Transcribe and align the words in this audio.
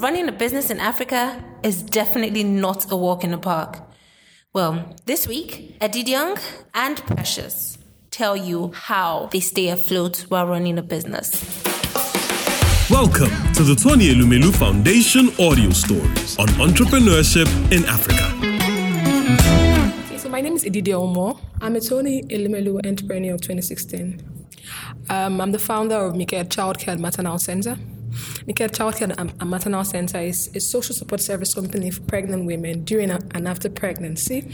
running 0.00 0.26
a 0.30 0.32
business 0.32 0.70
in 0.70 0.80
Africa 0.80 1.44
is 1.62 1.82
definitely 1.82 2.42
not 2.42 2.90
a 2.90 2.96
walk 2.96 3.22
in 3.22 3.32
the 3.32 3.38
park. 3.38 3.80
Well, 4.54 4.96
this 5.04 5.28
week, 5.28 5.78
Edidiong 5.78 6.40
and 6.72 6.96
Precious 7.04 7.76
tell 8.10 8.34
you 8.34 8.72
how 8.74 9.28
they 9.30 9.40
stay 9.40 9.68
afloat 9.68 10.24
while 10.30 10.46
running 10.46 10.78
a 10.78 10.82
business. 10.82 11.44
Welcome 12.88 13.30
to 13.52 13.62
the 13.62 13.76
Tony 13.76 14.08
Elumelu 14.08 14.56
Foundation 14.56 15.28
audio 15.38 15.68
stories 15.68 16.38
on 16.38 16.48
entrepreneurship 16.66 17.48
in 17.70 17.84
Africa. 17.84 18.24
Okay, 20.06 20.16
so 20.16 20.30
my 20.30 20.40
name 20.40 20.54
is 20.54 20.64
Edidiong 20.64 21.14
Umoh. 21.14 21.38
I'm 21.60 21.76
a 21.76 21.80
Tony 21.80 22.22
Elumelu 22.22 22.86
Entrepreneur 22.86 23.34
of 23.34 23.42
2016. 23.42 24.18
Um, 25.10 25.42
I'm 25.42 25.52
the 25.52 25.58
founder 25.58 25.96
of 25.96 26.16
Mikael 26.16 26.44
Childcare 26.44 26.92
and 26.92 27.02
Maternal 27.02 27.38
Center. 27.38 27.76
Mikael 28.46 28.68
Childcare 28.68 29.14
and 29.18 29.50
Maternal 29.50 29.84
Center 29.84 30.18
is 30.18 30.50
a 30.54 30.60
social 30.60 30.94
support 30.94 31.20
service 31.20 31.54
company 31.54 31.90
for 31.90 32.02
pregnant 32.02 32.46
women 32.46 32.84
during 32.84 33.10
and 33.10 33.48
after 33.48 33.68
pregnancy. 33.68 34.48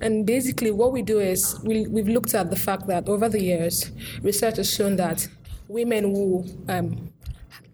And 0.00 0.24
basically, 0.24 0.70
what 0.70 0.92
we 0.92 1.02
do 1.02 1.18
is 1.18 1.58
we, 1.64 1.86
we've 1.88 2.08
looked 2.08 2.34
at 2.34 2.50
the 2.50 2.56
fact 2.56 2.86
that 2.86 3.08
over 3.08 3.28
the 3.28 3.42
years, 3.42 3.90
research 4.22 4.56
has 4.58 4.72
shown 4.72 4.96
that 4.96 5.26
women 5.66 6.04
who 6.04 6.44
um, 6.68 7.12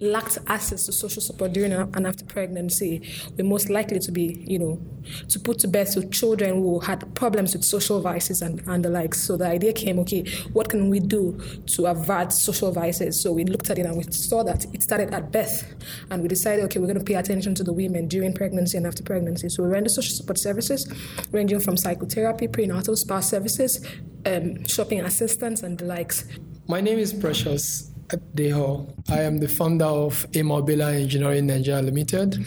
lacked 0.01 0.39
access 0.47 0.87
to 0.87 0.93
social 0.93 1.23
support 1.23 1.53
during 1.53 1.73
and 1.73 2.07
after 2.07 2.25
pregnancy 2.25 3.09
were 3.37 3.45
most 3.45 3.71
likely 3.71 3.99
to 3.99 4.13
be, 4.13 4.45
you 4.47 4.59
know, 4.59 4.81
to 5.29 5.39
put 5.39 5.59
to 5.61 5.69
bed 5.69 5.87
to 5.89 6.09
children 6.09 6.55
who 6.55 6.81
had 6.81 7.15
problems 7.15 7.55
with 7.55 7.65
social 7.65 8.01
vices 8.01 8.43
and, 8.43 8.63
and 8.67 8.85
the 8.85 8.89
likes. 8.89 9.21
So 9.21 9.37
the 9.37 9.47
idea 9.47 9.73
came, 9.73 9.99
okay, 10.01 10.25
what 10.53 10.69
can 10.69 10.89
we 10.91 11.01
do 11.01 11.41
to 11.67 11.87
avert 11.87 12.33
social 12.33 12.73
vices? 12.73 13.21
So 13.21 13.33
we 13.33 13.45
looked 13.45 13.71
at 13.71 13.79
it 13.79 13.87
and 13.87 13.97
we 13.97 14.05
saw 14.11 14.43
that 14.45 14.65
it 14.75 14.83
started 14.83 15.13
at 15.15 15.31
birth. 15.33 15.75
And 16.11 16.23
we 16.23 16.29
decided, 16.29 16.65
okay, 16.67 16.79
we're 16.79 16.87
going 16.87 16.99
to 16.99 17.05
pay 17.05 17.15
attention 17.15 17.55
to 17.57 17.65
the 17.65 17.73
women 17.73 18.09
during 18.09 18.35
pregnancy 18.35 18.77
and 18.77 18.87
after 18.87 19.03
pregnancy. 19.03 19.49
So 19.49 19.63
we 19.63 19.69
render 19.69 19.91
social 19.91 20.15
support 20.15 20.39
services 20.39 20.89
ranging 21.31 21.61
from 21.61 21.77
psychotherapy, 21.77 22.49
prenatal 22.49 22.97
spa 22.97 23.21
services, 23.21 23.85
um, 24.27 24.65
shopping 24.67 25.01
assistance, 25.01 25.63
and 25.63 25.79
the 25.79 25.85
likes. 25.85 26.25
My 26.67 26.81
name 26.81 26.99
is 26.99 27.13
Precious. 27.13 27.94
Deho. 28.09 28.87
I 29.11 29.23
am 29.23 29.39
the 29.39 29.49
founder 29.49 29.85
of 29.85 30.27
Emobella 30.33 30.95
Engineering 30.95 31.47
Nigeria 31.47 31.83
Limited, 31.83 32.45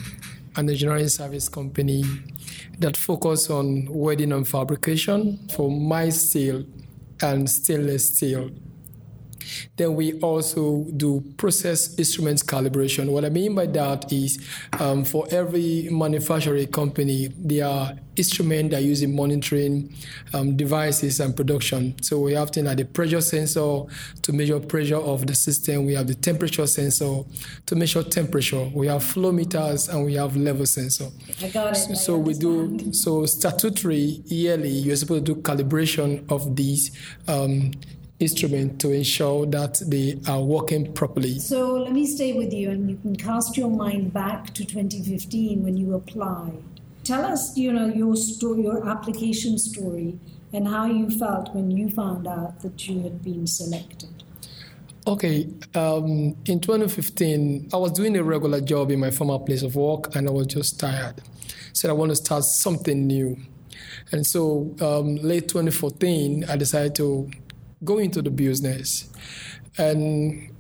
an 0.55 0.69
engineering 0.69 1.07
service 1.07 1.49
company 1.49 2.03
that 2.79 2.95
focus 2.95 3.49
on 3.49 3.87
welding 3.89 4.31
and 4.31 4.47
fabrication 4.47 5.39
for 5.53 5.69
mild 5.69 6.13
steel 6.13 6.65
and 7.21 7.49
stainless 7.49 8.15
steel. 8.15 8.51
Then 9.75 9.95
we 9.95 10.13
also 10.19 10.85
do 10.95 11.23
process 11.37 11.97
instruments 11.97 12.43
calibration. 12.43 13.09
What 13.09 13.25
I 13.25 13.29
mean 13.29 13.55
by 13.55 13.67
that 13.67 14.11
is 14.11 14.43
um, 14.79 15.03
for 15.03 15.27
every 15.31 15.89
manufacturing 15.91 16.67
company, 16.67 17.29
there 17.37 17.67
are 17.67 17.93
instruments 18.17 18.73
that 18.73 18.83
use 18.83 19.01
in 19.01 19.15
monitoring 19.15 19.93
um, 20.33 20.57
devices 20.57 21.19
and 21.19 21.35
production. 21.35 21.95
So 22.01 22.19
we 22.19 22.33
have 22.33 22.49
things 22.49 22.65
like 22.67 22.77
the 22.77 22.85
pressure 22.85 23.21
sensor 23.21 23.83
to 24.21 24.33
measure 24.33 24.59
pressure 24.59 24.97
of 24.97 25.27
the 25.27 25.35
system. 25.35 25.85
We 25.85 25.93
have 25.93 26.07
the 26.07 26.15
temperature 26.15 26.67
sensor 26.67 27.21
to 27.65 27.75
measure 27.75 28.03
temperature. 28.03 28.69
We 28.73 28.87
have 28.87 29.03
flow 29.03 29.31
meters 29.31 29.89
and 29.89 30.05
we 30.05 30.15
have 30.15 30.35
level 30.35 30.65
sensor. 30.65 31.09
I 31.41 31.49
got 31.49 31.73
it. 31.73 31.75
So, 31.75 31.93
so 31.93 32.17
we 32.17 32.33
do 32.33 32.91
so 32.93 33.25
statutory 33.25 34.21
yearly. 34.25 34.69
You're 34.69 34.95
supposed 34.95 35.25
to 35.25 35.35
do 35.35 35.41
calibration 35.41 36.29
of 36.31 36.55
these. 36.55 36.91
Um, 37.27 37.71
instrument 38.19 38.81
to 38.81 38.91
ensure 38.91 39.45
that 39.45 39.81
they 39.85 40.19
are 40.27 40.41
working 40.41 40.91
properly. 40.93 41.39
So 41.39 41.75
let 41.75 41.93
me 41.93 42.07
stay 42.07 42.33
with 42.33 42.51
you 42.51 42.71
and 42.71 42.89
you 42.89 42.97
can 42.97 43.15
cast 43.15 43.57
your 43.57 43.69
mind 43.69 44.13
back 44.13 44.53
to 44.55 44.65
2015 44.65 45.63
when 45.63 45.77
you 45.77 45.93
applied. 45.93 46.63
Tell 47.03 47.23
us, 47.23 47.55
you 47.55 47.71
know, 47.71 47.87
your 47.87 48.15
story, 48.15 48.63
your 48.63 48.87
application 48.89 49.57
story 49.57 50.19
and 50.51 50.67
how 50.67 50.85
you 50.85 51.09
felt 51.09 51.53
when 51.53 51.69
you 51.71 51.89
found 51.89 52.27
out 52.27 52.61
that 52.61 52.87
you 52.87 53.01
had 53.01 53.21
been 53.23 53.45
selected. 53.45 54.23
Okay, 55.05 55.47
um, 55.73 56.35
in 56.45 56.59
2015, 56.59 57.69
I 57.71 57.77
was 57.77 57.91
doing 57.93 58.17
a 58.17 58.23
regular 58.23 58.59
job 58.59 58.91
in 58.91 58.99
my 58.99 59.11
former 59.11 59.39
place 59.39 59.61
of 59.61 59.75
work 59.75 60.13
and 60.15 60.27
I 60.27 60.31
was 60.31 60.47
just 60.47 60.79
tired. 60.79 61.21
So 61.71 61.87
I 61.87 61.93
want 61.93 62.09
to 62.09 62.15
start 62.15 62.43
something 62.43 63.07
new. 63.07 63.37
And 64.11 64.25
so, 64.25 64.75
um, 64.81 65.15
late 65.17 65.47
2014, 65.47 66.45
I 66.49 66.57
decided 66.57 66.95
to 66.95 67.29
go 67.83 67.97
into 67.99 68.21
the 68.21 68.31
business. 68.31 69.09
And 69.77 70.51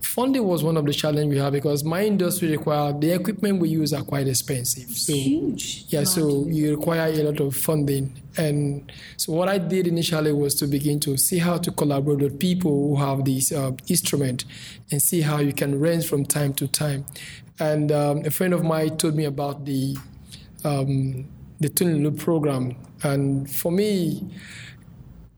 funding 0.00 0.44
was 0.44 0.64
one 0.64 0.78
of 0.78 0.86
the 0.86 0.94
challenges 0.94 1.28
we 1.28 1.38
have 1.38 1.52
because 1.52 1.84
my 1.84 2.02
industry 2.04 2.50
require 2.50 2.92
the 2.92 3.12
equipment 3.12 3.60
we 3.60 3.68
use 3.68 3.92
are 3.92 4.02
quite 4.02 4.26
expensive. 4.26 4.88
So 4.88 5.12
huge. 5.12 5.84
Yeah, 5.88 6.04
so 6.04 6.46
you 6.46 6.74
require 6.76 7.12
a 7.12 7.22
lot 7.22 7.40
of 7.40 7.54
funding. 7.54 8.22
And 8.38 8.90
so 9.18 9.34
what 9.34 9.48
I 9.48 9.58
did 9.58 9.86
initially 9.86 10.32
was 10.32 10.54
to 10.56 10.66
begin 10.66 11.00
to 11.00 11.18
see 11.18 11.38
how 11.38 11.58
to 11.58 11.70
collaborate 11.70 12.20
with 12.20 12.38
people 12.38 12.70
who 12.70 12.96
have 12.96 13.26
this 13.26 13.52
uh, 13.52 13.72
instrument 13.88 14.46
and 14.90 15.02
see 15.02 15.20
how 15.20 15.40
you 15.40 15.52
can 15.52 15.78
range 15.78 16.08
from 16.08 16.24
time 16.24 16.54
to 16.54 16.66
time. 16.66 17.04
And 17.58 17.92
um, 17.92 18.24
a 18.24 18.30
friend 18.30 18.54
of 18.54 18.64
mine 18.64 18.96
told 18.96 19.16
me 19.16 19.24
about 19.24 19.66
the 19.66 19.96
um, 20.64 21.26
the 21.60 21.84
loop 21.84 22.18
program, 22.18 22.76
and 23.02 23.50
for 23.50 23.72
me, 23.72 24.22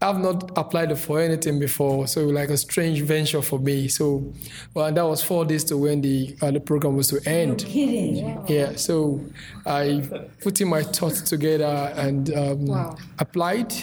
I've 0.00 0.20
not 0.20 0.52
applied 0.56 0.96
for 0.96 1.18
anything 1.20 1.58
before, 1.58 2.06
so 2.06 2.26
like 2.26 2.50
a 2.50 2.56
strange 2.56 3.00
venture 3.02 3.42
for 3.42 3.58
me. 3.58 3.88
So, 3.88 4.32
well, 4.72 4.92
that 4.92 5.02
was 5.04 5.24
four 5.24 5.44
days 5.44 5.64
to 5.64 5.76
when 5.76 6.00
the 6.02 6.36
uh, 6.40 6.52
the 6.52 6.60
program 6.60 6.94
was 6.96 7.08
to 7.08 7.20
end. 7.28 7.64
No 7.64 7.68
kidding. 7.68 8.44
Yeah. 8.46 8.76
So, 8.76 9.20
I 9.66 10.08
put 10.40 10.60
in 10.60 10.68
my 10.68 10.84
thoughts 10.84 11.20
together 11.22 11.92
and 11.96 12.32
um, 12.32 12.66
Wow. 12.66 12.96
applied. 13.18 13.74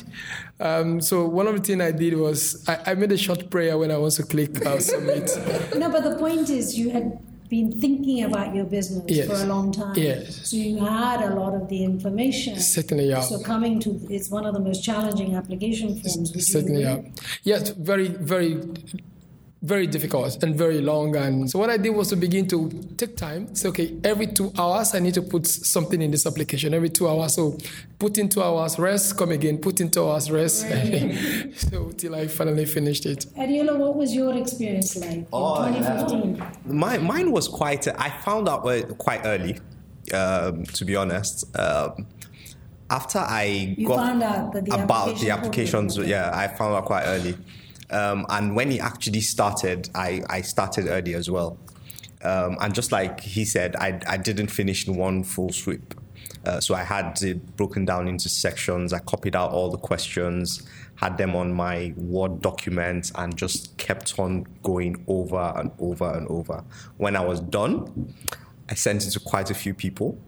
Um, 0.57 1.01
so 1.01 1.25
one 1.27 1.47
of 1.47 1.55
the 1.57 1.61
things 1.61 1.81
I 1.81 1.91
did 1.91 2.15
was 2.17 2.63
I, 2.67 2.91
I 2.91 2.93
made 2.95 3.11
a 3.11 3.17
short 3.17 3.49
prayer 3.49 3.77
when 3.77 3.91
I 3.91 3.97
was 3.97 4.15
to 4.15 4.23
click 4.23 4.65
uh, 4.65 4.79
submit. 4.79 5.29
No, 5.75 5.89
but 5.89 6.03
the 6.05 6.15
point 6.17 6.49
is, 6.49 6.77
you 6.79 6.91
had 6.91 7.19
been 7.49 7.71
thinking 7.79 8.23
about 8.23 8.55
your 8.55 8.65
business 8.65 9.03
Yes. 9.07 9.27
for 9.27 9.35
a 9.35 9.45
long 9.45 9.71
time. 9.71 9.93
Yes. 9.97 10.49
So 10.49 10.57
you 10.57 10.77
had 10.77 11.21
a 11.21 11.35
lot 11.35 11.53
of 11.53 11.67
the 11.69 11.83
information. 11.83 12.59
Certainly, 12.59 13.09
yeah. 13.09 13.21
So 13.21 13.39
coming 13.39 13.79
to 13.81 13.99
it's 14.09 14.29
one 14.29 14.45
of 14.45 14.53
the 14.53 14.59
most 14.59 14.83
challenging 14.83 15.35
application 15.35 15.99
forms. 16.01 16.31
Certainly, 16.51 16.81
yeah. 16.81 17.01
Yes, 17.43 17.69
very, 17.69 18.07
very, 18.07 18.61
very 19.65 19.87
difficult 19.87 20.41
and 20.43 20.55
very 20.55 20.79
long. 20.81 21.15
And 21.15 21.49
so 21.49 21.57
what 21.59 21.69
I 21.69 21.77
did 21.77 21.89
was 21.89 22.09
to 22.09 22.15
begin 22.15 22.47
to 22.49 22.69
take 22.97 23.17
time. 23.17 23.53
Say, 23.55 23.69
okay, 23.69 23.95
every 24.03 24.27
two 24.27 24.51
hours 24.57 24.93
I 24.93 24.99
need 24.99 25.13
to 25.15 25.21
put 25.21 25.47
something 25.47 26.01
in 26.01 26.11
this 26.11 26.25
application. 26.25 26.73
Every 26.73 26.89
two 26.89 27.07
hours, 27.07 27.33
so 27.35 27.57
put 27.97 28.17
in 28.17 28.29
two 28.29 28.43
hours, 28.43 28.77
rest, 28.77 29.17
come 29.17 29.31
again, 29.31 29.57
put 29.57 29.81
in 29.81 29.89
two 29.89 30.07
hours, 30.07 30.29
rest. 30.29 30.61
so 31.69 31.89
till 31.97 32.15
I 32.15 32.27
finally 32.27 32.65
finished 32.65 33.05
it. 33.05 33.25
Adiola, 33.37 33.77
what 33.77 33.95
was 33.95 34.13
your 34.13 34.35
experience 34.37 34.95
like 34.97 35.11
in 35.11 35.27
Oh, 35.33 35.65
yeah. 35.67 36.03
2015? 36.05 36.77
My, 36.77 36.97
mine 36.99 37.31
was 37.31 37.47
quite. 37.47 37.87
I 37.87 38.09
found 38.21 38.47
out 38.47 38.61
quite 38.97 39.21
early, 39.25 39.57
um, 40.13 40.63
to 40.65 40.85
be 40.85 40.95
honest. 40.95 41.45
Um, 41.57 42.05
after 42.89 43.17
I 43.17 43.73
You 43.77 43.87
got 43.87 43.95
found 43.97 44.21
out 44.23 44.53
that 44.53 44.65
the 44.65 44.75
about 44.75 45.07
application 45.09 45.25
the 45.27 45.33
applications, 45.33 45.95
portal- 45.95 46.09
yeah, 46.11 46.29
I 46.33 46.47
found 46.47 46.75
out 46.75 46.85
quite 46.85 47.05
early. 47.05 47.35
Um, 47.89 48.25
and 48.29 48.55
when 48.55 48.71
he 48.71 48.79
actually 48.79 49.21
started, 49.21 49.89
I, 49.93 50.23
I 50.29 50.41
started 50.41 50.87
early 50.87 51.13
as 51.13 51.29
well. 51.29 51.57
Um, 52.23 52.57
and 52.59 52.73
just 52.73 52.91
like 52.91 53.19
he 53.19 53.45
said, 53.45 53.75
I, 53.75 53.99
I 54.07 54.17
didn't 54.17 54.47
finish 54.47 54.87
in 54.87 54.95
one 54.95 55.23
full 55.23 55.51
sweep. 55.51 55.93
Uh, 56.45 56.59
so 56.59 56.75
I 56.75 56.83
had 56.83 57.21
it 57.21 57.55
broken 57.55 57.85
down 57.85 58.07
into 58.07 58.29
sections. 58.29 58.93
I 58.93 58.99
copied 58.99 59.35
out 59.35 59.51
all 59.51 59.69
the 59.69 59.77
questions, 59.77 60.67
had 60.95 61.17
them 61.17 61.35
on 61.35 61.53
my 61.53 61.93
Word 61.97 62.41
document, 62.41 63.11
and 63.15 63.35
just 63.35 63.75
kept 63.77 64.17
on 64.19 64.45
going 64.61 65.03
over 65.07 65.53
and 65.55 65.71
over 65.79 66.11
and 66.11 66.27
over. 66.27 66.63
When 66.97 67.15
I 67.15 67.25
was 67.25 67.39
done, 67.39 68.13
I 68.69 68.75
sent 68.75 69.05
it 69.07 69.11
to 69.11 69.19
quite 69.19 69.49
a 69.49 69.55
few 69.55 69.73
people. 69.73 70.19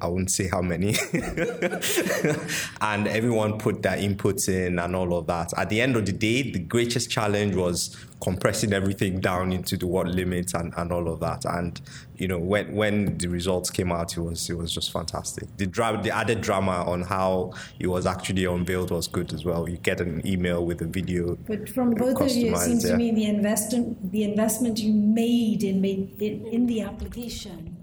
I- 0.00 0.06
I 0.06 0.08
wouldn't 0.08 0.30
say 0.30 0.48
how 0.48 0.62
many. 0.62 0.94
and 2.80 3.06
everyone 3.08 3.58
put 3.58 3.82
their 3.82 3.96
inputs 3.96 4.48
in 4.48 4.78
and 4.78 4.94
all 4.96 5.16
of 5.16 5.26
that. 5.26 5.52
At 5.56 5.68
the 5.70 5.80
end 5.80 5.96
of 5.96 6.06
the 6.06 6.12
day, 6.12 6.50
the 6.50 6.58
greatest 6.58 7.10
challenge 7.10 7.54
was 7.54 7.96
compressing 8.20 8.72
everything 8.72 9.20
down 9.20 9.52
into 9.52 9.76
the 9.76 9.86
word 9.86 10.08
limits 10.08 10.54
and, 10.54 10.72
and 10.76 10.90
all 10.92 11.08
of 11.08 11.20
that. 11.20 11.44
And 11.44 11.80
you 12.16 12.28
know, 12.28 12.38
when 12.38 12.72
when 12.74 13.18
the 13.18 13.28
results 13.28 13.70
came 13.70 13.90
out, 13.92 14.16
it 14.16 14.20
was 14.20 14.48
it 14.48 14.56
was 14.56 14.72
just 14.72 14.92
fantastic. 14.92 15.44
The 15.56 15.66
dra- 15.66 16.00
the 16.02 16.10
added 16.10 16.40
drama 16.40 16.84
on 16.86 17.02
how 17.02 17.52
it 17.80 17.88
was 17.88 18.06
actually 18.06 18.44
unveiled 18.44 18.90
was 18.90 19.08
good 19.08 19.32
as 19.32 19.44
well. 19.44 19.68
You 19.68 19.76
get 19.78 20.00
an 20.00 20.26
email 20.26 20.64
with 20.64 20.80
a 20.80 20.86
video. 20.86 21.36
But 21.46 21.68
from 21.68 21.90
both 21.90 22.20
of 22.20 22.30
you, 22.30 22.52
it 22.54 22.58
seems 22.58 22.84
to 22.84 22.96
me 22.96 23.10
the 23.10 23.26
investment 23.26 24.12
the 24.12 24.24
investment 24.24 24.78
you 24.78 24.92
made 24.92 25.62
in 25.64 25.84
in, 25.84 26.46
in 26.46 26.66
the 26.66 26.82
application 26.82 27.76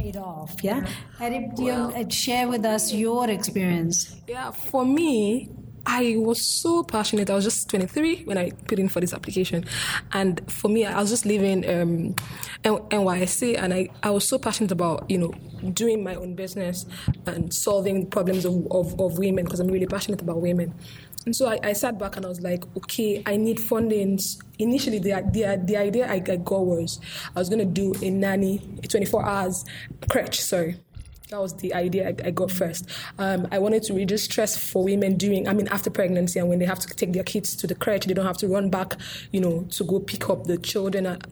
paid 0.00 0.16
off. 0.16 0.54
Yeah, 0.62 0.86
Adib, 1.18 1.56
do 1.56 1.64
you 1.64 1.72
uh, 1.72 2.08
share 2.08 2.48
with 2.48 2.64
us 2.64 2.92
your 2.92 3.28
experience? 3.30 4.16
Yeah, 4.26 4.50
for 4.50 4.84
me, 4.84 5.50
I 5.86 6.16
was 6.18 6.40
so 6.60 6.82
passionate. 6.82 7.30
I 7.30 7.34
was 7.34 7.44
just 7.44 7.68
23 7.70 8.24
when 8.24 8.38
I 8.38 8.50
put 8.50 8.78
in 8.78 8.88
for 8.88 9.00
this 9.00 9.14
application. 9.14 9.64
And 10.12 10.40
for 10.50 10.68
me, 10.68 10.84
I 10.84 11.00
was 11.00 11.10
just 11.10 11.24
living 11.24 11.68
um, 11.68 12.14
NYSC 12.64 13.58
and 13.58 13.72
I, 13.72 13.88
I 14.02 14.10
was 14.10 14.28
so 14.28 14.38
passionate 14.38 14.72
about, 14.72 15.10
you 15.10 15.18
know, 15.18 15.32
doing 15.70 16.04
my 16.04 16.14
own 16.14 16.34
business 16.34 16.86
and 17.26 17.52
solving 17.52 18.06
problems 18.06 18.44
of, 18.44 18.66
of, 18.70 18.98
of 19.00 19.18
women 19.18 19.44
because 19.44 19.60
I'm 19.60 19.68
really 19.68 19.86
passionate 19.86 20.20
about 20.20 20.40
women. 20.40 20.74
And 21.30 21.36
so 21.36 21.46
I, 21.46 21.60
I, 21.62 21.72
sat 21.74 21.96
back 21.96 22.16
and 22.16 22.26
I 22.26 22.28
was 22.28 22.40
like, 22.40 22.64
okay, 22.76 23.22
I 23.24 23.36
need 23.36 23.58
fundings. 23.58 24.36
Initially, 24.58 24.98
the, 24.98 25.10
the, 25.30 25.62
the 25.64 25.76
idea 25.76 26.08
I, 26.08 26.14
I 26.14 26.36
got 26.38 26.66
was 26.66 26.98
I 27.36 27.38
was 27.38 27.48
going 27.48 27.60
to 27.60 27.64
do 27.64 27.94
a 28.04 28.10
nanny, 28.10 28.60
a 28.82 28.88
24 28.88 29.24
hours 29.24 29.64
crèche, 30.08 30.40
sorry 30.40 30.80
that 31.30 31.40
was 31.40 31.54
the 31.56 31.72
idea 31.74 32.08
I, 32.08 32.28
I 32.28 32.30
got 32.30 32.50
first. 32.50 32.88
Um, 33.18 33.46
I 33.52 33.58
wanted 33.58 33.84
to 33.84 33.94
reduce 33.94 34.24
stress 34.24 34.56
for 34.56 34.82
women 34.82 35.16
during, 35.16 35.48
I 35.48 35.52
mean, 35.52 35.68
after 35.68 35.88
pregnancy 35.88 36.40
and 36.40 36.48
when 36.48 36.58
they 36.58 36.64
have 36.64 36.80
to 36.80 36.88
take 36.88 37.12
their 37.12 37.22
kids 37.22 37.54
to 37.56 37.66
the 37.66 37.74
crèche, 37.74 38.04
they 38.04 38.14
don't 38.14 38.26
have 38.26 38.36
to 38.38 38.48
run 38.48 38.68
back, 38.68 38.96
you 39.30 39.40
know, 39.40 39.62
to 39.70 39.84
go 39.84 40.00
pick 40.00 40.28
up 40.28 40.44
the 40.44 40.58
children 40.58 41.06
at, 41.06 41.26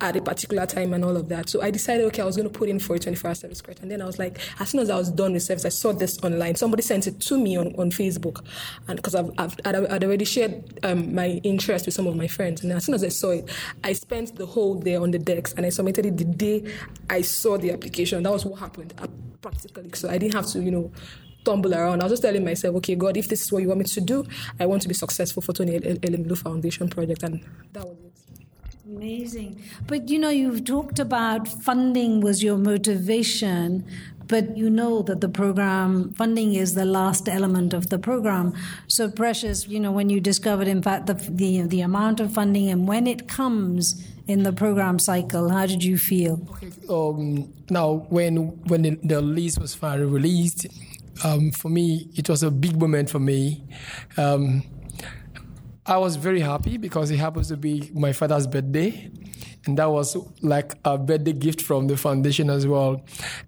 at 0.00 0.16
a 0.16 0.22
particular 0.22 0.66
time 0.66 0.92
and 0.92 1.04
all 1.04 1.16
of 1.16 1.28
that. 1.28 1.48
So 1.48 1.62
I 1.62 1.70
decided, 1.70 2.04
okay, 2.06 2.22
I 2.22 2.24
was 2.24 2.36
going 2.36 2.48
to 2.50 2.58
put 2.58 2.68
in 2.68 2.80
for 2.80 2.96
a 2.96 2.98
24 2.98 3.28
hour 3.28 3.34
service 3.34 3.62
crèche. 3.62 3.80
And 3.80 3.90
then 3.90 4.02
I 4.02 4.06
was 4.06 4.18
like, 4.18 4.40
as 4.60 4.70
soon 4.70 4.80
as 4.80 4.90
I 4.90 4.96
was 4.96 5.10
done 5.10 5.32
with 5.32 5.42
service, 5.44 5.64
I 5.64 5.68
saw 5.68 5.92
this 5.92 6.18
online. 6.24 6.56
Somebody 6.56 6.82
sent 6.82 7.06
it 7.06 7.20
to 7.20 7.38
me 7.38 7.56
on, 7.56 7.68
on 7.76 7.90
Facebook. 7.90 8.44
And 8.88 8.96
because 8.96 9.14
I've, 9.14 9.30
I've, 9.38 9.56
I'd 9.64 10.04
already 10.04 10.24
shared 10.24 10.80
um, 10.82 11.14
my 11.14 11.40
interest 11.44 11.86
with 11.86 11.94
some 11.94 12.08
of 12.08 12.16
my 12.16 12.26
friends. 12.26 12.64
And 12.64 12.72
as 12.72 12.86
soon 12.86 12.96
as 12.96 13.04
I 13.04 13.08
saw 13.08 13.30
it, 13.30 13.48
I 13.84 13.92
spent 13.92 14.34
the 14.34 14.46
whole 14.46 14.74
day 14.74 14.96
on 14.96 15.12
the 15.12 15.18
decks 15.18 15.52
and 15.52 15.64
I 15.64 15.68
submitted 15.68 16.06
it 16.06 16.16
the 16.16 16.24
day 16.24 16.74
I 17.08 17.20
saw 17.20 17.56
the 17.56 17.70
application. 17.70 18.22
That 18.24 18.32
was 18.32 18.44
what 18.44 18.58
happened. 18.58 18.94
I, 18.98 19.06
practically. 19.44 19.90
So 19.94 20.08
I 20.08 20.18
didn't 20.18 20.34
have 20.34 20.46
to, 20.52 20.62
you 20.62 20.70
know, 20.70 20.90
tumble 21.44 21.74
around. 21.74 22.00
I 22.00 22.04
was 22.04 22.12
just 22.14 22.22
telling 22.22 22.44
myself, 22.44 22.76
okay, 22.76 22.94
God, 22.94 23.16
if 23.16 23.28
this 23.28 23.42
is 23.42 23.52
what 23.52 23.62
you 23.62 23.68
want 23.68 23.80
me 23.80 23.84
to 23.84 24.00
do, 24.00 24.24
I 24.58 24.66
want 24.66 24.82
to 24.82 24.88
be 24.88 24.94
successful 24.94 25.42
for 25.42 25.52
Tony 25.52 25.78
Elumelu 25.78 26.36
Foundation 26.38 26.88
project, 26.88 27.22
and 27.22 27.44
that 27.74 27.84
was 27.84 27.98
it. 28.06 28.12
Amazing. 28.86 29.62
But 29.86 30.08
you 30.08 30.18
know, 30.18 30.30
you've 30.30 30.64
talked 30.64 30.98
about 30.98 31.48
funding 31.48 32.20
was 32.20 32.42
your 32.42 32.58
motivation, 32.58 33.84
but 34.28 34.56
you 34.56 34.70
know 34.70 35.02
that 35.02 35.20
the 35.20 35.28
program 35.28 36.12
funding 36.14 36.54
is 36.54 36.74
the 36.74 36.84
last 36.84 37.28
element 37.28 37.74
of 37.74 37.90
the 37.90 37.98
program. 37.98 38.54
So 38.86 39.10
precious, 39.10 39.68
you 39.68 39.80
know, 39.80 39.92
when 39.92 40.08
you 40.10 40.20
discovered, 40.20 40.68
in 40.68 40.82
fact, 40.82 41.06
the 41.06 41.14
the, 41.14 41.62
the 41.62 41.80
amount 41.82 42.20
of 42.20 42.32
funding 42.32 42.70
and 42.70 42.88
when 42.88 43.06
it 43.06 43.28
comes 43.28 44.02
in 44.26 44.42
the 44.42 44.52
program 44.52 44.98
cycle, 44.98 45.48
how 45.50 45.66
did 45.66 45.84
you 45.84 45.98
feel? 45.98 46.40
Okay. 46.52 46.70
Um, 46.88 47.52
now, 47.70 48.06
when 48.08 48.36
when 48.68 48.82
the, 48.82 48.98
the 49.02 49.20
list 49.20 49.60
was 49.60 49.74
finally 49.74 50.06
released, 50.06 50.66
um, 51.24 51.50
for 51.50 51.68
me 51.68 52.08
it 52.14 52.28
was 52.28 52.42
a 52.42 52.50
big 52.50 52.78
moment 52.80 53.10
for 53.10 53.18
me. 53.18 53.64
Um, 54.16 54.62
I 55.86 55.98
was 55.98 56.16
very 56.16 56.40
happy 56.40 56.78
because 56.78 57.10
it 57.10 57.18
happens 57.18 57.48
to 57.48 57.58
be 57.58 57.90
my 57.94 58.12
father's 58.14 58.46
birthday. 58.46 59.10
And 59.66 59.78
that 59.78 59.90
was 59.90 60.16
like 60.42 60.74
a 60.84 60.96
birthday 60.96 61.32
gift 61.32 61.60
from 61.60 61.88
the 61.88 61.96
foundation 61.96 62.48
as 62.48 62.66
well. 62.66 63.02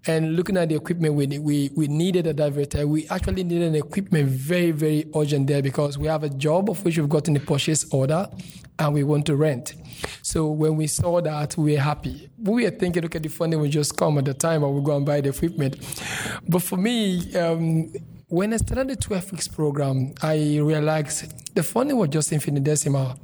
And 0.05 0.35
looking 0.35 0.55
at 0.57 0.69
the 0.69 0.75
equipment 0.75 1.15
we, 1.15 1.39
we, 1.39 1.71
we 1.75 1.87
needed 1.87 2.25
very 2.37 2.65
time, 2.67 2.89
we 2.89 3.07
actually 3.09 3.43
needed 3.43 3.69
an 3.69 3.75
equipment 3.75 4.27
very, 4.29 4.71
very 4.71 5.05
urgent 5.15 5.47
there 5.47 5.61
because 5.63 5.97
we 5.97 6.07
have 6.07 6.23
a 6.23 6.29
job 6.29 6.69
of 6.69 6.83
which 6.85 6.97
we've 6.97 7.09
gotten 7.09 7.35
a 7.35 7.39
purchase 7.39 7.91
order 7.91 8.27
and 8.79 8.93
we 8.93 9.03
want 9.03 9.25
to 9.27 9.35
rent. 9.35 9.73
So 10.21 10.47
when 10.47 10.75
we 10.75 10.85
saw 10.87 11.21
that, 11.21 11.57
we 11.57 11.73
were 11.73 11.79
happy. 11.79 12.29
We 12.37 12.65
were 12.65 12.71
thinking, 12.71 13.05
okay, 13.05 13.19
the 13.19 13.29
funding 13.29 13.59
will 13.59 13.69
just 13.69 13.97
come 13.97 14.17
at 14.19 14.25
the 14.25 14.35
time 14.35 14.63
and 14.63 14.73
we'll 14.73 14.83
go 14.83 14.95
and 14.95 15.05
buy 15.05 15.21
the 15.21 15.29
equipment. 15.29 15.77
But 16.47 16.61
for 16.61 16.77
me, 16.77 17.35
um, 17.35 17.91
when 18.29 18.53
I 18.53 18.57
started 18.57 18.89
the 18.89 18.95
12 18.97 19.31
weeks 19.31 19.47
program, 19.47 20.13
I 20.21 20.59
realized 20.59 21.55
the 21.55 21.63
funding 21.63 21.97
was 21.97 22.09
just 22.09 22.31
infinitesimal. 22.33 23.17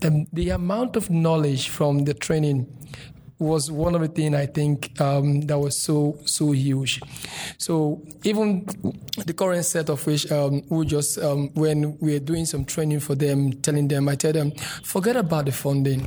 The, 0.00 0.26
the 0.32 0.50
amount 0.50 0.96
of 0.96 1.10
knowledge 1.10 1.68
from 1.68 2.04
the 2.04 2.14
training 2.14 2.66
was 3.38 3.70
one 3.70 3.94
of 3.94 4.00
the 4.02 4.08
things 4.08 4.34
I 4.34 4.46
think 4.46 4.98
um, 5.00 5.42
that 5.42 5.58
was 5.58 5.78
so 5.78 6.18
so 6.26 6.52
huge. 6.52 7.00
So 7.56 8.02
even 8.22 8.66
the 9.26 9.32
current 9.32 9.64
set 9.64 9.88
of 9.88 10.06
which 10.06 10.30
um, 10.30 10.62
we 10.68 10.84
just 10.84 11.18
um, 11.18 11.48
when 11.54 11.98
we're 12.00 12.20
doing 12.20 12.44
some 12.44 12.66
training 12.66 13.00
for 13.00 13.14
them, 13.14 13.52
telling 13.62 13.88
them, 13.88 14.08
I 14.10 14.14
tell 14.14 14.32
them, 14.32 14.52
forget 14.84 15.16
about 15.16 15.46
the 15.46 15.52
funding 15.52 16.06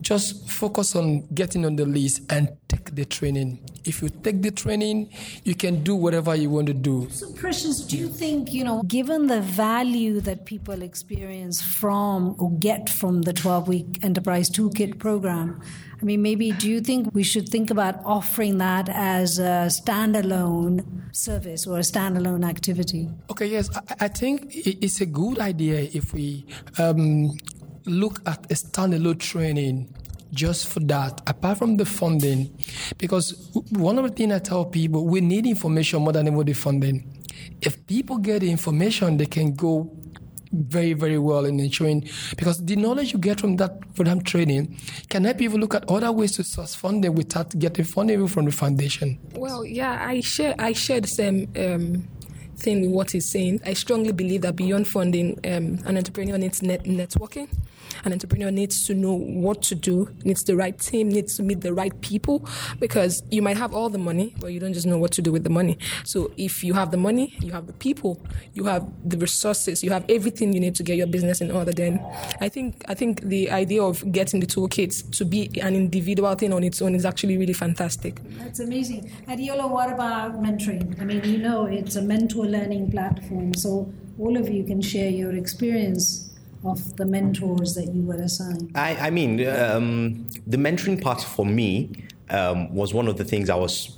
just 0.00 0.50
focus 0.50 0.96
on 0.96 1.26
getting 1.34 1.64
on 1.64 1.76
the 1.76 1.84
list 1.84 2.22
and 2.30 2.48
take 2.68 2.94
the 2.94 3.04
training. 3.04 3.58
If 3.84 4.02
you 4.02 4.08
take 4.08 4.42
the 4.42 4.50
training, 4.50 5.10
you 5.44 5.54
can 5.54 5.82
do 5.82 5.94
whatever 5.94 6.34
you 6.34 6.50
want 6.50 6.66
to 6.68 6.74
do. 6.74 7.08
So, 7.10 7.32
Precious, 7.32 7.80
do 7.80 7.96
you 7.96 8.08
think, 8.08 8.52
you 8.52 8.64
know, 8.64 8.82
given 8.82 9.26
the 9.26 9.40
value 9.40 10.20
that 10.20 10.44
people 10.44 10.82
experience 10.82 11.62
from 11.62 12.36
or 12.38 12.50
get 12.58 12.88
from 12.88 13.22
the 13.22 13.32
12 13.32 13.68
week 13.68 13.98
Enterprise 14.02 14.50
Toolkit 14.50 14.98
program, 14.98 15.60
I 16.00 16.04
mean, 16.04 16.22
maybe 16.22 16.52
do 16.52 16.70
you 16.70 16.80
think 16.80 17.14
we 17.14 17.22
should 17.22 17.48
think 17.48 17.70
about 17.70 18.00
offering 18.04 18.56
that 18.58 18.88
as 18.88 19.38
a 19.38 19.68
standalone 19.68 20.84
service 21.14 21.66
or 21.66 21.76
a 21.76 21.82
standalone 21.82 22.48
activity? 22.48 23.10
Okay, 23.30 23.46
yes, 23.46 23.68
I, 23.76 24.06
I 24.06 24.08
think 24.08 24.50
it's 24.54 25.02
a 25.02 25.06
good 25.06 25.38
idea 25.38 25.88
if 25.92 26.14
we 26.14 26.46
um, 26.78 27.32
look 27.84 28.20
at 28.26 28.44
a 28.50 28.54
standalone 28.54 29.18
training 29.18 29.94
just 30.32 30.68
for 30.68 30.80
that, 30.80 31.20
apart 31.26 31.58
from 31.58 31.76
the 31.76 31.84
funding, 31.84 32.56
because 32.98 33.50
one 33.70 33.98
of 33.98 34.04
the 34.04 34.10
things 34.10 34.32
I 34.32 34.38
tell 34.38 34.64
people, 34.64 35.06
we 35.06 35.20
need 35.20 35.46
information 35.46 36.02
more 36.02 36.12
than 36.12 36.28
even 36.28 36.44
the 36.44 36.52
funding. 36.52 37.24
If 37.60 37.86
people 37.86 38.18
get 38.18 38.40
the 38.40 38.50
information, 38.50 39.16
they 39.16 39.26
can 39.26 39.54
go 39.54 39.90
very, 40.52 40.94
very 40.94 41.18
well 41.18 41.44
in 41.44 41.60
ensuring 41.60 42.08
because 42.36 42.64
the 42.64 42.76
knowledge 42.76 43.12
you 43.12 43.18
get 43.18 43.40
from 43.40 43.56
that 43.56 43.80
that 43.94 44.24
training 44.24 44.78
can 45.08 45.24
help 45.24 45.40
you 45.40 45.50
look 45.50 45.74
at 45.74 45.88
other 45.88 46.10
ways 46.10 46.32
to 46.32 46.42
source 46.42 46.74
funding 46.74 47.14
without 47.14 47.56
getting 47.58 47.84
funding 47.84 48.26
from 48.26 48.46
the 48.46 48.52
foundation. 48.52 49.18
Well, 49.34 49.64
yeah, 49.64 50.04
I 50.04 50.20
share 50.20 50.54
I 50.58 50.72
share 50.72 51.00
the 51.00 51.08
same 51.08 51.48
um, 51.56 52.08
thing 52.56 52.82
with 52.82 52.90
what 52.90 53.10
he's 53.12 53.30
saying. 53.30 53.60
I 53.64 53.74
strongly 53.74 54.12
believe 54.12 54.42
that 54.42 54.56
beyond 54.56 54.88
funding, 54.88 55.38
um, 55.44 55.78
an 55.84 55.96
entrepreneur 55.96 56.38
needs 56.38 56.62
net- 56.62 56.84
networking. 56.84 57.48
An 58.04 58.12
entrepreneur 58.12 58.50
needs 58.50 58.86
to 58.86 58.94
know 58.94 59.12
what 59.14 59.62
to 59.62 59.74
do, 59.74 60.08
needs 60.24 60.42
the 60.44 60.56
right 60.56 60.78
team, 60.78 61.08
needs 61.08 61.36
to 61.36 61.42
meet 61.42 61.60
the 61.60 61.72
right 61.72 61.98
people 62.00 62.48
because 62.78 63.22
you 63.30 63.42
might 63.42 63.56
have 63.56 63.74
all 63.74 63.90
the 63.90 63.98
money, 63.98 64.34
but 64.40 64.48
you 64.48 64.60
don't 64.60 64.72
just 64.72 64.86
know 64.86 64.98
what 64.98 65.12
to 65.12 65.22
do 65.22 65.32
with 65.32 65.44
the 65.44 65.50
money. 65.50 65.78
So 66.04 66.32
if 66.36 66.64
you 66.64 66.72
have 66.74 66.90
the 66.90 66.96
money, 66.96 67.36
you 67.40 67.52
have 67.52 67.66
the 67.66 67.72
people, 67.74 68.24
you 68.54 68.64
have 68.64 68.88
the 69.04 69.18
resources, 69.18 69.84
you 69.84 69.90
have 69.90 70.04
everything 70.08 70.52
you 70.52 70.60
need 70.60 70.74
to 70.76 70.82
get 70.82 70.96
your 70.96 71.06
business 71.06 71.40
in 71.40 71.50
order, 71.50 71.72
then 71.72 72.00
I 72.40 72.48
think 72.48 72.82
I 72.88 72.94
think 72.94 73.22
the 73.22 73.50
idea 73.50 73.82
of 73.82 74.10
getting 74.12 74.40
the 74.40 74.46
toolkits 74.46 75.10
to 75.18 75.24
be 75.24 75.50
an 75.60 75.74
individual 75.74 76.34
thing 76.34 76.52
on 76.52 76.64
its 76.64 76.80
own 76.80 76.94
is 76.94 77.04
actually 77.04 77.36
really 77.36 77.52
fantastic. 77.52 78.20
That's 78.38 78.60
amazing. 78.60 79.10
Adiola, 79.28 79.68
what 79.68 79.92
about 79.92 80.40
mentoring? 80.42 81.00
I 81.00 81.04
mean, 81.04 81.24
you 81.24 81.38
know, 81.38 81.66
it's 81.66 81.96
a 81.96 82.02
mentor 82.02 82.46
learning 82.46 82.90
platform, 82.90 83.54
so 83.54 83.92
all 84.18 84.36
of 84.36 84.48
you 84.48 84.64
can 84.64 84.80
share 84.80 85.10
your 85.10 85.34
experience 85.34 86.29
of 86.64 86.96
the 86.96 87.06
mentors 87.06 87.74
that 87.74 87.92
you 87.94 88.02
were 88.02 88.20
assigned? 88.20 88.72
I, 88.74 88.96
I 88.96 89.10
mean, 89.10 89.46
um, 89.48 90.26
the 90.46 90.56
mentoring 90.56 91.00
part 91.00 91.22
for 91.22 91.46
me 91.46 91.90
um, 92.30 92.74
was 92.74 92.92
one 92.94 93.08
of 93.08 93.16
the 93.16 93.24
things 93.24 93.50
I 93.50 93.56
was 93.56 93.96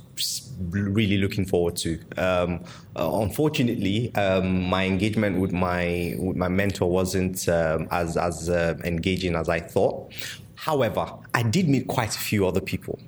really 0.69 1.17
looking 1.17 1.45
forward 1.45 1.75
to. 1.77 1.99
Um, 2.17 2.63
uh, 2.95 3.21
unfortunately, 3.21 4.13
um, 4.15 4.61
my 4.63 4.85
engagement 4.85 5.39
with 5.39 5.51
my 5.51 6.15
with 6.19 6.37
my 6.37 6.47
mentor 6.47 6.89
wasn't 6.89 7.47
um, 7.49 7.87
as 7.91 8.17
as 8.17 8.49
uh, 8.49 8.75
engaging 8.83 9.35
as 9.35 9.49
I 9.49 9.59
thought. 9.59 10.13
However, 10.55 11.11
I 11.33 11.43
did 11.43 11.67
meet 11.67 11.87
quite 11.87 12.15
a 12.15 12.19
few 12.19 12.47
other 12.47 12.61
people 12.61 12.99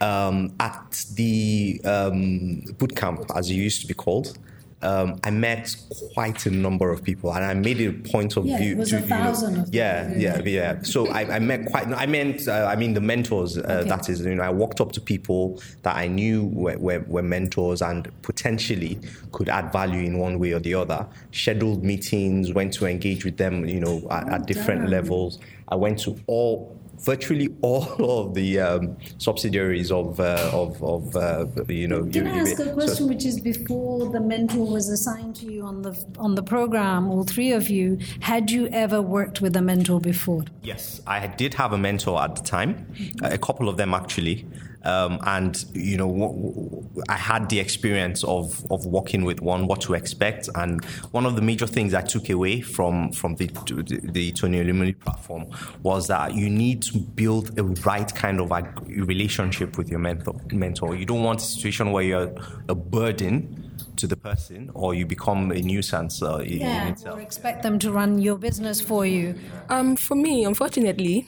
um, 0.00 0.54
at 0.60 1.04
the 1.14 1.80
um, 1.84 2.60
boot 2.78 2.94
camp, 2.94 3.30
as 3.34 3.50
it 3.50 3.54
used 3.54 3.80
to 3.80 3.86
be 3.86 3.94
called 3.94 4.38
um, 4.82 5.20
I 5.24 5.30
met 5.30 5.76
quite 6.14 6.46
a 6.46 6.50
number 6.50 6.90
of 6.90 7.04
people, 7.04 7.32
and 7.34 7.44
I 7.44 7.52
made 7.52 7.80
a 7.80 7.92
point 7.92 8.36
of 8.36 8.46
yeah, 8.46 8.58
view. 8.58 8.72
It 8.72 8.78
was 8.78 8.90
to, 8.90 8.98
a 8.98 9.00
thousand. 9.02 9.52
You 9.52 9.58
know, 9.58 9.66
yeah, 9.70 10.14
yeah, 10.16 10.40
yeah. 10.40 10.82
So 10.82 11.08
I, 11.08 11.36
I, 11.36 11.38
met 11.38 11.66
quite. 11.66 11.86
I 11.88 12.06
meant, 12.06 12.48
uh, 12.48 12.66
I 12.70 12.76
mean, 12.76 12.94
the 12.94 13.00
mentors. 13.00 13.58
Uh, 13.58 13.60
okay. 13.60 13.88
That 13.88 14.08
is, 14.08 14.24
you 14.24 14.34
know, 14.34 14.42
I 14.42 14.48
walked 14.48 14.80
up 14.80 14.92
to 14.92 15.00
people 15.00 15.60
that 15.82 15.96
I 15.96 16.06
knew 16.06 16.46
were, 16.46 16.78
were, 16.78 17.00
were, 17.06 17.22
mentors 17.22 17.82
and 17.82 18.10
potentially 18.22 18.98
could 19.32 19.50
add 19.50 19.70
value 19.70 20.02
in 20.02 20.18
one 20.18 20.38
way 20.38 20.52
or 20.52 20.60
the 20.60 20.74
other. 20.74 21.06
Scheduled 21.32 21.84
meetings, 21.84 22.52
went 22.52 22.72
to 22.74 22.86
engage 22.86 23.24
with 23.24 23.36
them, 23.36 23.66
you 23.66 23.80
know, 23.80 24.06
at, 24.10 24.24
oh, 24.28 24.34
at 24.34 24.46
different 24.46 24.82
damn. 24.82 24.90
levels. 24.90 25.38
I 25.68 25.74
went 25.74 25.98
to 26.00 26.18
all 26.26 26.79
virtually 27.00 27.48
all 27.62 27.84
of 28.20 28.34
the 28.34 28.60
um, 28.60 28.96
subsidiaries 29.18 29.90
of 29.90 30.20
uh, 30.20 30.50
of, 30.52 30.82
of 30.82 31.16
uh, 31.16 31.46
you 31.68 31.88
know. 31.88 32.04
Can 32.04 32.26
I 32.26 32.38
ask 32.38 32.58
a 32.58 32.72
question, 32.72 32.94
so, 32.94 33.06
which 33.06 33.24
is 33.24 33.40
before 33.40 34.10
the 34.10 34.20
mentor 34.20 34.66
was 34.66 34.88
assigned 34.88 35.36
to 35.36 35.52
you 35.52 35.64
on 35.64 35.82
the 35.82 35.92
on 36.18 36.34
the 36.34 36.42
program? 36.42 37.08
All 37.10 37.24
three 37.24 37.52
of 37.52 37.68
you, 37.68 37.98
had 38.20 38.50
you 38.50 38.68
ever 38.68 39.00
worked 39.02 39.40
with 39.40 39.56
a 39.56 39.62
mentor 39.62 40.00
before? 40.00 40.44
Yes, 40.62 41.00
I 41.06 41.26
did 41.26 41.54
have 41.54 41.72
a 41.72 41.78
mentor 41.78 42.20
at 42.22 42.36
the 42.36 42.42
time, 42.42 42.86
a 43.22 43.38
couple 43.38 43.68
of 43.68 43.76
them 43.76 43.94
actually. 43.94 44.46
Um, 44.82 45.18
and 45.26 45.62
you 45.74 45.96
know, 45.98 46.08
w- 46.08 46.52
w- 46.54 47.02
I 47.08 47.16
had 47.16 47.48
the 47.50 47.60
experience 47.60 48.24
of 48.24 48.64
of 48.70 48.86
working 48.86 49.24
with 49.24 49.40
one, 49.42 49.66
what 49.66 49.80
to 49.82 49.94
expect, 49.94 50.48
and 50.54 50.82
one 51.12 51.26
of 51.26 51.36
the 51.36 51.42
major 51.42 51.66
things 51.66 51.92
I 51.92 52.00
took 52.00 52.30
away 52.30 52.60
from 52.62 53.12
from 53.12 53.36
the 53.36 53.46
the, 53.66 54.00
the 54.02 54.32
Tony 54.32 54.58
Elumelu 54.64 54.98
platform 54.98 55.46
was 55.82 56.06
that 56.08 56.34
you 56.34 56.48
need 56.48 56.82
to 56.82 56.98
build 56.98 57.58
a 57.58 57.62
right 57.64 58.14
kind 58.14 58.40
of 58.40 58.50
a 58.52 58.62
relationship 58.88 59.76
with 59.76 59.90
your 59.90 59.98
mentor. 60.00 60.34
Mentor, 60.52 60.96
you 60.96 61.04
don't 61.04 61.22
want 61.22 61.40
a 61.40 61.44
situation 61.44 61.92
where 61.92 62.02
you're 62.04 62.32
a 62.68 62.74
burden 62.74 63.66
to 63.96 64.06
the 64.06 64.16
person 64.16 64.70
or 64.74 64.94
you 64.94 65.04
become 65.04 65.50
a 65.50 65.60
nuisance 65.60 66.22
uh, 66.22 66.36
in- 66.38 66.52
in 66.52 66.60
Yeah, 66.60 66.88
itself. 66.88 67.18
or 67.18 67.20
expect 67.20 67.62
them 67.62 67.78
to 67.80 67.92
run 67.92 68.18
your 68.18 68.38
business 68.38 68.80
for 68.80 69.04
you. 69.04 69.34
Um, 69.68 69.96
for 69.96 70.14
me, 70.14 70.44
unfortunately, 70.44 71.26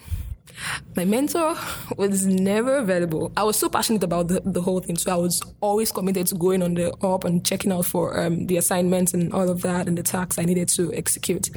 my 0.97 1.05
mentor 1.05 1.57
was 1.97 2.27
never 2.27 2.77
available. 2.77 3.33
I 3.37 3.45
was 3.45 3.57
so 3.57 3.69
passionate 3.69 4.03
about 4.03 4.29
the, 4.29 4.43
the 4.45 4.63
whole 4.63 4.81
thing, 4.81 4.97
so 4.97 5.13
I 5.13 5.17
was 5.17 5.43
always 5.61 5.93
committed 5.93 6.27
to 6.29 6.35
going 6.35 6.63
on 6.63 6.75
the 6.75 6.93
up 7.05 7.25
and 7.25 7.45
checking 7.45 7.73
out 7.73 7.87
for 7.87 8.19
um, 8.21 8.47
the 8.47 8.57
assignments 8.57 9.15
and 9.15 9.33
all 9.33 9.49
of 9.49 9.63
that 9.63 9.89
and 9.89 9.97
the 9.97 10.03
tasks 10.03 10.39
I 10.39 10.45
needed 10.45 10.69
to 10.71 10.93
execute. 10.95 11.51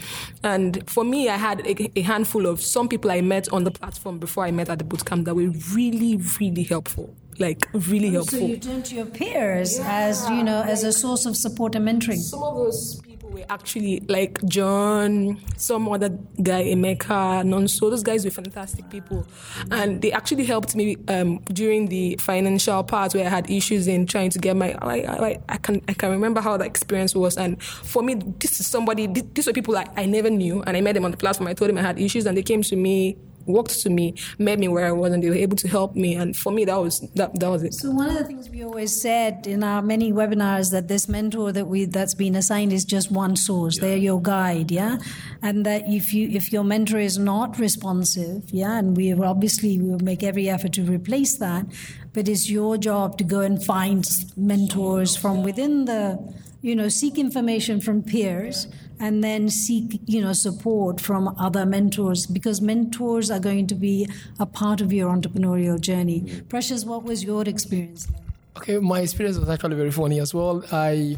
And 0.43 0.89
for 0.89 1.03
me, 1.03 1.29
I 1.29 1.37
had 1.37 1.65
a, 1.65 1.99
a 1.99 2.01
handful 2.01 2.45
of 2.45 2.61
some 2.61 2.87
people 2.87 3.11
I 3.11 3.21
met 3.21 3.51
on 3.51 3.63
the 3.63 3.71
platform 3.71 4.19
before 4.19 4.45
I 4.45 4.51
met 4.51 4.69
at 4.69 4.79
the 4.79 4.85
bootcamp 4.85 5.25
that 5.25 5.35
were 5.35 5.51
really, 5.73 6.17
really 6.39 6.63
helpful. 6.63 7.15
Like 7.37 7.67
really 7.73 8.11
helpful. 8.11 8.39
So 8.39 8.45
you 8.45 8.57
turn 8.57 8.81
to 8.83 8.95
your 8.95 9.05
peers 9.07 9.77
as 9.83 10.29
you 10.29 10.41
know 10.41 10.61
as 10.61 10.85
a 10.85 10.93
source 10.93 11.25
of 11.25 11.35
support 11.35 11.75
and 11.75 11.85
mentoring. 11.85 12.17
some 12.17 12.41
of 12.41 12.55
those 12.55 13.01
people 13.01 13.14
were 13.35 13.45
actually 13.49 13.99
like 14.07 14.43
John, 14.45 15.39
some 15.57 15.87
other 15.89 16.09
guy, 16.41 16.63
Emeka, 16.63 17.43
Nonso. 17.43 17.89
Those 17.89 18.03
guys 18.03 18.23
were 18.23 18.31
fantastic 18.31 18.89
people, 18.89 19.27
and 19.71 20.01
they 20.01 20.11
actually 20.11 20.45
helped 20.45 20.75
me 20.75 20.97
um, 21.07 21.39
during 21.51 21.87
the 21.87 22.15
financial 22.19 22.83
part 22.83 23.13
where 23.13 23.25
I 23.25 23.29
had 23.29 23.49
issues 23.49 23.87
in 23.87 24.07
trying 24.07 24.29
to 24.31 24.39
get 24.39 24.55
my. 24.55 24.73
I, 24.81 24.95
I, 24.95 25.39
I 25.49 25.57
can 25.57 25.81
I 25.87 25.93
can 25.93 26.11
remember 26.11 26.41
how 26.41 26.57
the 26.57 26.65
experience 26.65 27.13
was, 27.13 27.37
and 27.37 27.61
for 27.61 28.01
me, 28.01 28.15
this 28.39 28.59
is 28.59 28.67
somebody. 28.67 29.07
These 29.07 29.47
were 29.47 29.53
people 29.53 29.77
I, 29.77 29.85
I 29.97 30.05
never 30.05 30.29
knew, 30.29 30.63
and 30.63 30.77
I 30.77 30.81
met 30.81 30.93
them 30.93 31.05
on 31.05 31.11
the 31.11 31.17
platform. 31.17 31.47
I 31.47 31.53
told 31.53 31.69
them 31.69 31.77
I 31.77 31.81
had 31.81 31.99
issues, 31.99 32.25
and 32.25 32.37
they 32.37 32.43
came 32.43 32.61
to 32.63 32.75
me. 32.75 33.17
Walked 33.45 33.79
to 33.81 33.89
me, 33.89 34.15
met 34.39 34.59
me 34.59 34.67
where 34.67 34.85
I 34.85 34.91
was, 34.91 35.13
and 35.13 35.23
they 35.23 35.29
were 35.29 35.35
able 35.35 35.57
to 35.57 35.67
help 35.67 35.95
me. 35.95 36.15
And 36.15 36.35
for 36.35 36.51
me, 36.51 36.65
that 36.65 36.77
was 36.77 36.99
that, 37.15 37.39
that 37.39 37.49
was 37.49 37.63
it. 37.63 37.73
So 37.73 37.91
one 37.91 38.09
of 38.09 38.17
the 38.17 38.25
things 38.25 38.49
we 38.49 38.63
always 38.63 38.99
said 38.99 39.47
in 39.47 39.63
our 39.63 39.81
many 39.81 40.11
webinars 40.11 40.71
that 40.71 40.87
this 40.87 41.07
mentor 41.07 41.51
that 41.51 41.67
we 41.67 41.85
that's 41.85 42.15
been 42.15 42.35
assigned 42.35 42.73
is 42.73 42.85
just 42.85 43.11
one 43.11 43.35
source. 43.35 43.79
They're 43.79 43.97
your 43.97 44.21
guide, 44.21 44.71
yeah, 44.71 44.97
and 45.41 45.65
that 45.65 45.83
if 45.87 46.13
you 46.13 46.29
if 46.29 46.51
your 46.51 46.63
mentor 46.63 46.99
is 46.99 47.17
not 47.17 47.59
responsive, 47.59 48.49
yeah, 48.51 48.77
and 48.79 48.97
we 48.97 49.13
obviously 49.13 49.77
we 49.77 49.89
will 49.89 49.99
make 49.99 50.23
every 50.23 50.49
effort 50.49 50.73
to 50.73 50.83
replace 50.83 51.37
that, 51.37 51.65
but 52.13 52.27
it's 52.27 52.49
your 52.49 52.77
job 52.77 53.17
to 53.17 53.23
go 53.23 53.41
and 53.41 53.63
find 53.63 54.07
mentors 54.35 55.15
from 55.15 55.43
within 55.43 55.85
the, 55.85 56.17
you 56.61 56.75
know, 56.75 56.87
seek 56.87 57.17
information 57.17 57.81
from 57.81 58.01
peers 58.01 58.67
and 58.99 59.23
then 59.23 59.49
seek 59.49 59.99
you 60.05 60.21
know 60.21 60.33
support 60.33 61.01
from 61.01 61.33
other 61.39 61.65
mentors 61.65 62.25
because 62.25 62.61
mentors 62.61 63.29
are 63.29 63.39
going 63.39 63.67
to 63.67 63.75
be 63.75 64.07
a 64.39 64.45
part 64.45 64.81
of 64.81 64.93
your 64.93 65.09
entrepreneurial 65.09 65.79
journey 65.79 66.21
mm-hmm. 66.21 66.47
precious 66.47 66.85
what 66.85 67.03
was 67.03 67.23
your 67.23 67.43
experience 67.43 68.09
like? 68.11 68.21
Okay, 68.57 68.77
my 68.79 69.01
experience 69.01 69.37
was 69.37 69.49
actually 69.49 69.75
very 69.75 69.91
funny 69.91 70.21
as 70.21 70.33
well. 70.33 70.63
I 70.71 71.17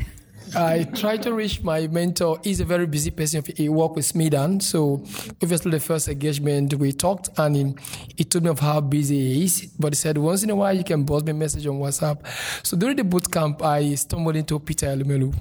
I 0.55 0.85
tried 0.95 1.23
to 1.23 1.33
reach 1.33 1.61
my 1.61 1.87
mentor. 1.87 2.39
He's 2.43 2.59
a 2.59 2.65
very 2.65 2.85
busy 2.87 3.11
person. 3.11 3.43
He 3.55 3.69
worked 3.69 3.95
with 3.95 4.05
SMEDAN. 4.05 4.61
So 4.61 5.03
obviously 5.41 5.71
the 5.71 5.79
first 5.79 6.07
engagement 6.07 6.73
we 6.75 6.93
talked 6.93 7.29
and 7.37 7.55
he, 7.55 7.75
he 8.15 8.23
told 8.23 8.45
me 8.45 8.49
of 8.49 8.59
how 8.59 8.81
busy 8.81 9.33
he 9.33 9.45
is. 9.45 9.65
But 9.77 9.93
he 9.93 9.95
said 9.95 10.17
once 10.17 10.43
in 10.43 10.49
a 10.49 10.55
while 10.55 10.73
you 10.73 10.83
can 10.83 11.03
boss 11.03 11.23
me 11.23 11.31
a 11.31 11.33
message 11.33 11.67
on 11.67 11.79
WhatsApp. 11.79 12.25
So 12.65 12.77
during 12.77 12.95
the 12.95 13.03
boot 13.03 13.31
camp 13.31 13.61
I 13.61 13.95
stumbled 13.95 14.35
into 14.35 14.59
Peter 14.59 14.87
Elumelu. 14.87 15.33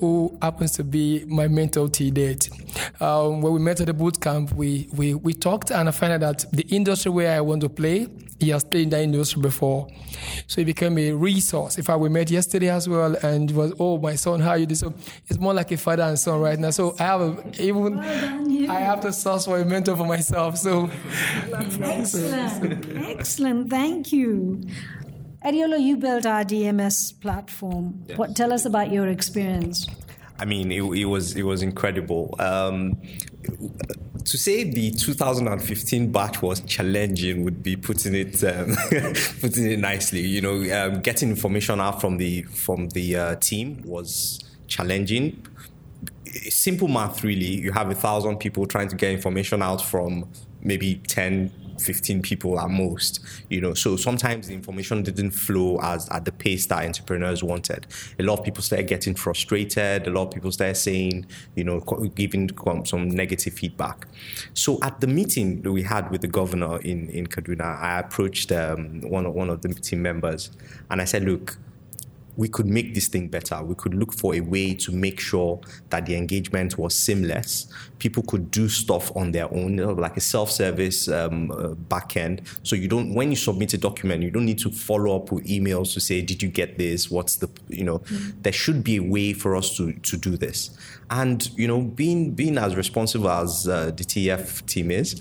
Who 0.00 0.36
happens 0.40 0.72
to 0.72 0.84
be 0.84 1.24
my 1.26 1.48
mentor 1.48 1.88
till 1.88 2.10
date? 2.10 2.48
Um, 3.00 3.40
when 3.42 3.52
we 3.52 3.60
met 3.60 3.80
at 3.80 3.86
the 3.86 3.94
boot 3.94 4.20
camp, 4.20 4.52
we, 4.52 4.88
we, 4.94 5.14
we 5.14 5.34
talked, 5.34 5.70
and 5.70 5.88
I 5.88 5.92
found 5.92 6.12
out 6.12 6.20
that 6.20 6.52
the 6.52 6.66
industry 6.68 7.10
where 7.10 7.36
I 7.36 7.40
want 7.40 7.62
to 7.62 7.68
play, 7.68 8.06
he 8.38 8.50
has 8.50 8.64
played 8.64 8.84
in 8.84 8.90
that 8.90 9.02
industry 9.02 9.42
before. 9.42 9.88
So 10.46 10.60
he 10.60 10.64
became 10.64 10.96
a 10.96 11.12
resource. 11.12 11.76
In 11.76 11.84
fact, 11.84 12.00
we 12.00 12.08
met 12.08 12.30
yesterday 12.30 12.70
as 12.70 12.88
well, 12.88 13.14
and 13.22 13.50
it 13.50 13.56
was, 13.56 13.72
oh, 13.78 13.98
my 13.98 14.14
son, 14.14 14.40
how 14.40 14.50
are 14.50 14.58
you 14.58 14.66
doing? 14.66 14.76
So 14.76 14.94
it's 15.26 15.38
more 15.38 15.52
like 15.52 15.70
a 15.72 15.76
father 15.76 16.04
and 16.04 16.18
son 16.18 16.40
right 16.40 16.58
now. 16.58 16.70
So 16.70 16.94
I 16.98 17.02
have 17.02 17.20
a, 17.20 17.62
even, 17.62 17.98
I 17.98 18.80
have 18.80 19.00
to 19.00 19.12
source 19.12 19.44
for 19.44 19.58
a 19.58 19.64
mentor 19.64 19.96
for 19.96 20.06
myself. 20.06 20.56
So 20.56 20.90
excellent 21.52 22.86
excellent 22.96 23.70
thank 23.70 24.12
you 24.12 24.62
Adiola, 25.44 25.80
you 25.80 25.96
built 25.96 26.26
our 26.26 26.44
DMS 26.44 27.18
platform. 27.18 28.04
What 28.16 28.36
tell 28.36 28.52
us 28.52 28.66
about 28.66 28.92
your 28.92 29.08
experience? 29.08 29.86
I 30.38 30.44
mean, 30.44 30.70
it, 30.70 30.82
it 30.82 31.04
was 31.06 31.34
it 31.36 31.44
was 31.44 31.62
incredible. 31.62 32.34
Um, 32.38 33.00
to 34.24 34.36
say 34.36 34.64
the 34.64 34.90
2015 34.90 36.12
batch 36.12 36.42
was 36.42 36.60
challenging 36.60 37.44
would 37.44 37.62
be 37.62 37.76
putting 37.76 38.14
it 38.14 38.42
um, 38.44 38.76
putting 39.40 39.70
it 39.70 39.78
nicely. 39.78 40.20
You 40.20 40.42
know, 40.42 40.56
um, 40.78 41.00
getting 41.00 41.30
information 41.30 41.80
out 41.80 42.00
from 42.00 42.18
the 42.18 42.42
from 42.42 42.90
the 42.90 43.16
uh, 43.16 43.36
team 43.36 43.82
was 43.84 44.40
challenging. 44.66 45.46
Simple 46.48 46.88
math, 46.88 47.24
really. 47.24 47.46
You 47.46 47.72
have 47.72 47.90
a 47.90 47.94
thousand 47.94 48.38
people 48.38 48.66
trying 48.66 48.88
to 48.88 48.96
get 48.96 49.10
information 49.10 49.62
out 49.62 49.82
from 49.82 50.30
maybe 50.62 50.96
10 51.06 51.50
15 51.80 52.22
people 52.22 52.58
at 52.60 52.70
most 52.70 53.20
you 53.48 53.60
know. 53.60 53.74
So 53.74 53.96
sometimes 53.96 54.48
the 54.48 54.54
information 54.54 55.02
didn't 55.02 55.32
flow 55.32 55.78
as 55.82 56.08
at 56.10 56.24
the 56.24 56.32
pace 56.32 56.66
that 56.66 56.84
entrepreneurs 56.84 57.42
wanted. 57.42 57.86
A 58.18 58.22
lot 58.22 58.38
of 58.38 58.44
people 58.44 58.62
started 58.62 58.86
getting 58.86 59.14
frustrated. 59.14 60.06
A 60.06 60.10
lot 60.10 60.28
of 60.28 60.34
people 60.34 60.52
started 60.52 60.76
saying 60.76 61.26
you 61.54 61.64
know 61.64 61.80
giving 62.14 62.50
some 62.84 63.08
negative 63.08 63.54
feedback. 63.54 64.06
So 64.54 64.78
at 64.82 65.00
the 65.00 65.06
meeting 65.06 65.62
that 65.62 65.72
we 65.72 65.82
had 65.82 66.10
with 66.10 66.20
the 66.20 66.28
governor 66.28 66.78
in 66.80 67.08
in 67.10 67.26
kaduna 67.26 67.80
i 67.80 67.98
approached 67.98 68.52
um, 68.52 69.00
one 69.02 69.26
of 69.26 69.34
one 69.34 69.50
of 69.50 69.62
the 69.62 69.68
team 69.74 70.02
members 70.02 70.50
and 70.90 71.00
i 71.00 71.04
said 71.04 71.24
look 71.24 71.58
we 72.36 72.48
could 72.48 72.66
make 72.66 72.94
this 72.94 73.08
thing 73.08 73.28
better. 73.28 73.62
We 73.62 73.74
could 73.74 73.94
look 73.94 74.12
for 74.12 74.34
a 74.34 74.40
way 74.40 74.74
to 74.74 74.92
make 74.92 75.20
sure 75.20 75.60
that 75.90 76.06
the 76.06 76.16
engagement 76.16 76.78
was 76.78 76.94
seamless. 76.94 77.66
People 77.98 78.22
could 78.22 78.50
do 78.50 78.68
stuff 78.68 79.14
on 79.16 79.32
their 79.32 79.52
own, 79.52 79.76
you 79.76 79.86
know, 79.86 79.92
like 79.92 80.16
a 80.16 80.20
self-service 80.20 81.08
um, 81.08 81.50
uh, 81.50 81.74
backend. 81.88 82.46
So 82.62 82.76
you 82.76 82.88
don't, 82.88 83.14
when 83.14 83.30
you 83.30 83.36
submit 83.36 83.74
a 83.74 83.78
document, 83.78 84.22
you 84.22 84.30
don't 84.30 84.46
need 84.46 84.58
to 84.60 84.70
follow 84.70 85.16
up 85.16 85.32
with 85.32 85.46
emails 85.46 85.92
to 85.94 86.00
say, 86.00 86.22
"Did 86.22 86.42
you 86.42 86.48
get 86.48 86.78
this? 86.78 87.10
What's 87.10 87.36
the?" 87.36 87.48
You 87.68 87.84
know, 87.84 87.98
mm-hmm. 87.98 88.40
there 88.42 88.52
should 88.52 88.82
be 88.84 88.96
a 88.96 89.02
way 89.02 89.32
for 89.32 89.56
us 89.56 89.76
to 89.76 89.92
to 89.92 90.16
do 90.16 90.36
this. 90.36 90.70
And 91.10 91.48
you 91.58 91.66
know, 91.66 91.82
being 91.82 92.32
being 92.32 92.58
as 92.58 92.76
responsible 92.76 93.30
as 93.30 93.68
uh, 93.68 93.86
the 93.86 94.04
TF 94.04 94.64
team 94.66 94.90
is, 94.90 95.20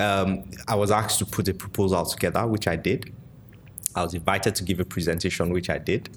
um, 0.00 0.44
I 0.68 0.76
was 0.76 0.90
asked 0.90 1.18
to 1.18 1.26
put 1.26 1.48
a 1.48 1.54
proposal 1.54 2.04
together, 2.06 2.46
which 2.46 2.68
I 2.68 2.76
did. 2.76 3.12
I 3.96 4.02
was 4.02 4.14
invited 4.14 4.56
to 4.56 4.64
give 4.64 4.80
a 4.80 4.84
presentation, 4.84 5.52
which 5.52 5.70
I 5.70 5.78
did 5.78 6.08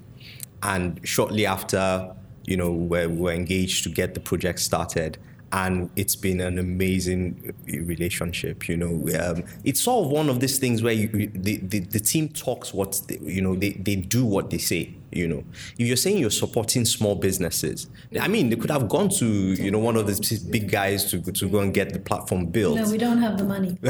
and 0.63 0.99
shortly 1.03 1.45
after, 1.45 2.13
you 2.45 2.57
know, 2.57 2.71
we 2.71 3.07
were 3.07 3.31
engaged 3.31 3.83
to 3.83 3.89
get 3.89 4.13
the 4.13 4.19
project 4.19 4.59
started. 4.59 5.17
And 5.53 5.89
it's 5.95 6.17
been 6.17 6.41
an 6.41 6.59
amazing 6.59 7.53
relationship. 7.67 8.67
You 8.67 8.75
know, 8.75 9.07
um, 9.17 9.45
it's 9.63 9.79
sort 9.79 10.05
of 10.05 10.11
one 10.11 10.27
of 10.29 10.41
these 10.41 10.59
things 10.59 10.83
where 10.83 10.91
you, 10.91 11.07
the, 11.33 11.57
the, 11.57 11.79
the 11.79 12.01
team 12.01 12.27
talks 12.27 12.73
what 12.73 13.01
they, 13.07 13.17
you 13.21 13.41
know 13.41 13.55
they, 13.55 13.69
they 13.71 13.95
do 13.95 14.25
what 14.25 14.49
they 14.49 14.57
say. 14.57 14.93
You 15.09 15.25
know, 15.29 15.43
if 15.77 15.87
you're 15.87 15.95
saying 15.95 16.17
you're 16.17 16.31
supporting 16.31 16.83
small 16.83 17.15
businesses, 17.15 17.87
I 18.19 18.27
mean, 18.27 18.49
they 18.49 18.57
could 18.57 18.71
have 18.71 18.89
gone 18.89 19.07
to 19.19 19.25
you 19.25 19.71
know 19.71 19.79
one 19.79 19.95
of 19.95 20.05
these 20.05 20.39
big 20.39 20.69
guys 20.69 21.09
to 21.11 21.21
to 21.21 21.47
go 21.47 21.59
and 21.59 21.73
get 21.73 21.93
the 21.93 21.99
platform 21.99 22.47
built. 22.47 22.75
No, 22.75 22.89
we 22.91 22.97
don't 22.97 23.19
have 23.19 23.37
the 23.37 23.45
money. 23.45 23.77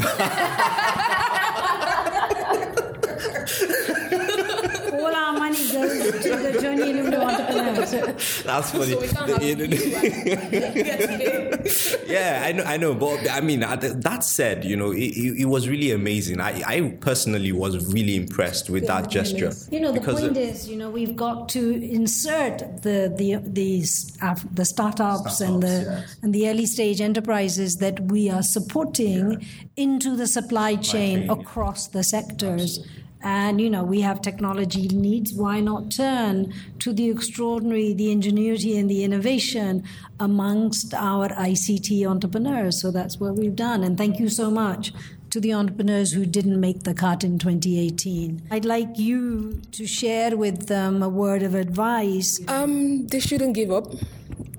All 4.92 5.14
our 5.14 5.32
money 5.32 5.72
goes 5.72 6.22
to 6.22 6.36
the 6.36 6.58
Tony 6.60 6.82
Elumelu 6.92 7.18
entrepreneurs. 7.20 7.87
That's 8.44 8.70
funny. 8.72 8.92
yeah, 12.06 12.42
I 12.44 12.52
know, 12.52 12.64
I 12.64 12.76
know, 12.76 12.94
but 12.94 13.30
I 13.30 13.40
mean, 13.40 13.60
that 13.60 14.24
said, 14.24 14.64
you 14.64 14.76
know, 14.76 14.92
it, 14.92 14.98
it, 14.98 15.46
was 15.46 15.68
really 15.68 15.90
amazing. 15.90 16.40
I, 16.40 16.62
I 16.66 16.96
personally 17.00 17.52
was 17.52 17.92
really 17.92 18.16
impressed 18.16 18.70
with 18.70 18.86
that 18.86 19.10
gesture. 19.10 19.52
You 19.70 19.80
know, 19.80 19.92
the 19.92 20.00
point 20.00 20.36
is, 20.36 20.68
you 20.68 20.76
know, 20.76 20.90
we've 20.90 21.16
got 21.16 21.48
to 21.50 21.82
insert 21.82 22.82
the 22.82 23.12
the 23.16 23.36
the, 23.42 23.84
uh, 24.22 24.34
the 24.52 24.64
startups, 24.64 25.36
startups, 25.36 25.40
and 25.40 25.62
the 25.62 25.90
yes. 25.90 26.16
and 26.22 26.34
the 26.34 26.48
early 26.48 26.66
stage 26.66 27.00
enterprises 27.00 27.76
that 27.76 28.00
we 28.00 28.30
are 28.30 28.42
supporting 28.42 29.32
yeah. 29.32 29.38
into 29.76 30.16
the 30.16 30.26
supply 30.26 30.76
chain, 30.76 31.20
chain 31.20 31.30
across 31.30 31.88
the 31.88 32.02
sectors. 32.02 32.78
Absolutely. 32.78 33.07
And 33.22 33.60
you 33.60 33.68
know, 33.68 33.82
we 33.82 34.00
have 34.02 34.22
technology 34.22 34.88
needs. 34.88 35.32
Why 35.32 35.60
not 35.60 35.90
turn 35.90 36.52
to 36.80 36.92
the 36.92 37.10
extraordinary, 37.10 37.92
the 37.92 38.12
ingenuity, 38.12 38.78
and 38.78 38.88
the 38.88 39.04
innovation 39.04 39.84
amongst 40.20 40.94
our 40.94 41.28
ICT 41.28 42.06
entrepreneurs? 42.06 42.80
So 42.80 42.90
that's 42.90 43.18
what 43.18 43.34
we've 43.34 43.56
done. 43.56 43.82
And 43.82 43.98
thank 43.98 44.18
you 44.18 44.28
so 44.28 44.50
much 44.50 44.92
to 45.30 45.40
the 45.40 45.52
entrepreneurs 45.52 46.12
who 46.12 46.24
didn't 46.24 46.58
make 46.60 46.84
the 46.84 46.94
cut 46.94 47.22
in 47.22 47.38
2018. 47.38 48.48
I'd 48.50 48.64
like 48.64 48.98
you 48.98 49.60
to 49.72 49.86
share 49.86 50.36
with 50.36 50.68
them 50.68 51.02
a 51.02 51.08
word 51.08 51.42
of 51.42 51.54
advice. 51.54 52.40
Um, 52.48 53.06
they 53.08 53.20
shouldn't 53.20 53.54
give 53.54 53.70
up. 53.70 53.92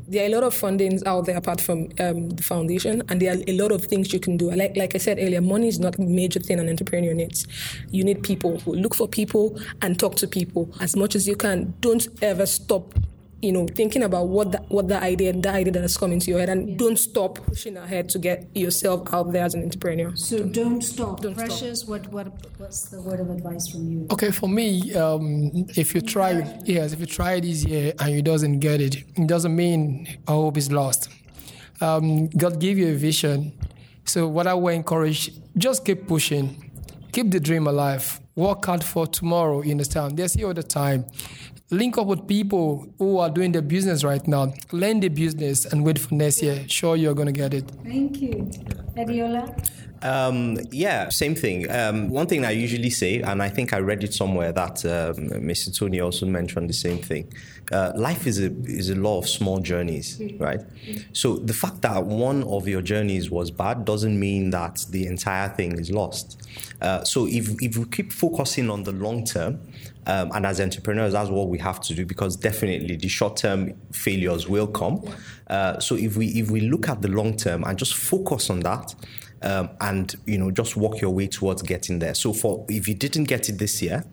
There 0.09 0.23
are 0.23 0.25
a 0.25 0.33
lot 0.33 0.43
of 0.43 0.55
fundings 0.55 1.05
out 1.05 1.27
there 1.27 1.37
apart 1.37 1.61
from 1.61 1.89
um, 1.99 2.31
the 2.31 2.41
foundation, 2.41 3.03
and 3.09 3.21
there 3.21 3.31
are 3.31 3.37
a 3.45 3.55
lot 3.55 3.71
of 3.71 3.85
things 3.85 4.11
you 4.11 4.19
can 4.19 4.37
do. 4.37 4.49
Like, 4.49 4.75
like 4.75 4.95
I 4.95 4.97
said 4.97 5.19
earlier, 5.19 5.39
money 5.39 5.67
is 5.67 5.79
not 5.79 5.99
a 5.99 6.01
major 6.01 6.39
thing 6.39 6.59
an 6.59 6.67
entrepreneur 6.67 7.13
needs. 7.13 7.45
You 7.91 8.03
need 8.03 8.23
people. 8.23 8.59
Look 8.65 8.95
for 8.95 9.07
people 9.07 9.59
and 9.83 9.99
talk 9.99 10.15
to 10.15 10.27
people 10.27 10.73
as 10.81 10.95
much 10.95 11.13
as 11.13 11.27
you 11.27 11.35
can. 11.35 11.75
Don't 11.79 12.07
ever 12.23 12.47
stop 12.47 12.95
you 13.41 13.51
know, 13.51 13.65
thinking 13.67 14.03
about 14.03 14.27
what 14.27 14.51
the, 14.51 14.57
what 14.67 14.87
the 14.87 15.01
idea, 15.01 15.31
the 15.31 15.49
idea 15.49 15.71
that 15.71 15.81
has 15.81 15.97
come 15.97 16.11
into 16.11 16.29
your 16.31 16.39
head, 16.39 16.49
and 16.49 16.69
yeah. 16.69 16.77
don't 16.77 16.97
stop 16.97 17.35
pushing 17.35 17.77
ahead 17.77 18.09
to 18.09 18.19
get 18.19 18.47
yourself 18.55 19.13
out 19.13 19.31
there 19.31 19.43
as 19.43 19.53
an 19.53 19.63
entrepreneur. 19.63 20.15
So 20.15 20.43
don't 20.43 20.81
stop. 20.81 21.21
Don't 21.21 21.35
Precious, 21.35 21.79
stop. 21.79 21.89
What 21.89 22.07
what 22.11 22.27
what's 22.57 22.89
the 22.89 23.01
word 23.01 23.19
of 23.19 23.29
advice 23.29 23.69
from 23.69 23.87
you? 23.87 24.07
Okay, 24.11 24.31
for 24.31 24.49
me, 24.49 24.93
um, 24.93 25.51
if 25.77 25.95
you 25.95 26.01
try, 26.01 26.31
yes, 26.65 26.91
if 26.91 26.99
you 26.99 27.05
try 27.05 27.39
this 27.39 27.63
year 27.63 27.93
and 27.99 28.13
you 28.13 28.21
doesn't 28.21 28.59
get 28.59 28.81
it, 28.81 28.95
it 28.95 29.27
doesn't 29.27 29.55
mean 29.55 30.07
I 30.27 30.31
hope 30.31 30.57
is 30.57 30.71
lost. 30.71 31.09
Um, 31.81 32.27
God 32.27 32.59
gave 32.59 32.77
you 32.77 32.89
a 32.89 32.95
vision, 32.95 33.53
so 34.03 34.27
what 34.27 34.47
I 34.47 34.53
would 34.53 34.73
encourage, 34.73 35.31
just 35.57 35.85
keep 35.85 36.07
pushing, 36.07 36.71
keep 37.13 37.31
the 37.31 37.39
dream 37.39 37.67
alive. 37.67 38.19
Work 38.35 38.65
hard 38.65 38.83
for 38.83 39.05
tomorrow. 39.05 39.61
You 39.61 39.71
understand? 39.71 40.15
There's 40.15 40.33
here 40.33 40.47
all 40.47 40.53
the 40.53 40.63
time 40.63 41.05
link 41.71 41.97
up 41.97 42.07
with 42.07 42.27
people 42.27 42.91
who 42.97 43.17
are 43.19 43.29
doing 43.29 43.51
the 43.51 43.61
business 43.61 44.03
right 44.03 44.25
now. 44.27 44.53
Learn 44.71 44.99
the 44.99 45.09
business 45.09 45.65
and 45.65 45.85
wait 45.85 45.99
for 45.99 46.13
next 46.13 46.41
year. 46.41 46.63
Sure, 46.67 46.95
you're 46.95 47.13
going 47.13 47.27
to 47.27 47.31
get 47.31 47.53
it. 47.53 47.69
Thank 47.83 48.21
you. 48.21 48.49
Adiola? 48.97 49.69
Um, 50.01 50.57
yeah, 50.71 51.09
same 51.09 51.35
thing. 51.35 51.69
Um, 51.69 52.09
one 52.09 52.27
thing 52.27 52.45
I 52.45 52.51
usually 52.51 52.89
say, 52.89 53.21
and 53.21 53.43
I 53.43 53.49
think 53.49 53.73
I 53.73 53.79
read 53.79 54.03
it 54.03 54.13
somewhere 54.13 54.51
that 54.53 54.85
um, 54.85 55.29
Mr. 55.41 55.77
Tony 55.77 55.99
also 55.99 56.25
mentioned 56.25 56.69
the 56.69 56.73
same 56.73 56.99
thing. 56.99 57.31
Uh, 57.71 57.91
life 57.95 58.25
is 58.25 58.39
a 58.39 58.51
is 58.63 58.89
a 58.89 58.95
law 58.95 59.19
of 59.19 59.29
small 59.29 59.59
journeys, 59.59 60.19
right? 60.39 60.61
So 61.13 61.35
the 61.35 61.53
fact 61.53 61.81
that 61.81 62.03
one 62.03 62.43
of 62.43 62.67
your 62.67 62.81
journeys 62.81 63.29
was 63.29 63.51
bad 63.51 63.85
doesn't 63.85 64.19
mean 64.19 64.49
that 64.51 64.85
the 64.89 65.05
entire 65.05 65.49
thing 65.49 65.77
is 65.77 65.91
lost. 65.91 66.41
Uh, 66.81 67.03
so 67.03 67.27
if 67.27 67.61
if 67.61 67.77
we 67.77 67.85
keep 67.85 68.11
focusing 68.11 68.71
on 68.71 68.83
the 68.83 68.91
long 68.91 69.23
term, 69.23 69.59
um, 70.07 70.31
and 70.33 70.45
as 70.45 70.59
entrepreneurs, 70.59 71.13
that's 71.13 71.29
what 71.29 71.49
we 71.49 71.59
have 71.59 71.79
to 71.81 71.93
do 71.93 72.05
because 72.05 72.35
definitely 72.35 72.95
the 72.95 73.07
short 73.07 73.37
term 73.37 73.75
failures 73.91 74.47
will 74.47 74.67
come. 74.67 75.03
Uh, 75.47 75.79
so 75.79 75.95
if 75.95 76.17
we 76.17 76.27
if 76.29 76.49
we 76.49 76.61
look 76.61 76.89
at 76.89 77.03
the 77.03 77.09
long 77.09 77.37
term 77.37 77.63
and 77.63 77.77
just 77.77 77.93
focus 77.93 78.49
on 78.49 78.61
that, 78.61 78.95
um, 79.41 79.69
and 79.81 80.15
you 80.25 80.37
know 80.37 80.51
just 80.51 80.75
walk 80.75 81.01
your 81.01 81.11
way 81.11 81.27
towards 81.27 81.61
getting 81.61 81.99
there. 81.99 82.13
So 82.13 82.33
for 82.33 82.65
if 82.69 82.87
you 82.87 82.95
didn't 82.95 83.25
get 83.25 83.49
it 83.49 83.57
this 83.57 83.81
year, 83.81 84.03